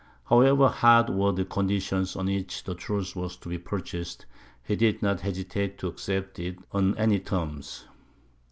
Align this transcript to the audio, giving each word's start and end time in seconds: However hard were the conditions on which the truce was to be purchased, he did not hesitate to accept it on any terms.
However 0.23 0.67
hard 0.67 1.11
were 1.11 1.31
the 1.31 1.45
conditions 1.45 2.15
on 2.15 2.25
which 2.25 2.63
the 2.63 2.73
truce 2.73 3.15
was 3.15 3.37
to 3.37 3.47
be 3.49 3.59
purchased, 3.59 4.25
he 4.63 4.75
did 4.75 5.03
not 5.03 5.21
hesitate 5.21 5.77
to 5.77 5.89
accept 5.89 6.39
it 6.39 6.57
on 6.71 6.97
any 6.97 7.19
terms. 7.19 7.83